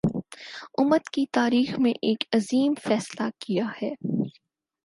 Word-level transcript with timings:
امت 0.77 1.09
کی 1.09 1.25
تاریخ 1.33 1.77
میں 1.79 1.93
ایک 2.01 2.23
عظیم 2.31 2.73
فیصلہ 2.83 3.29
ہے 3.81 3.93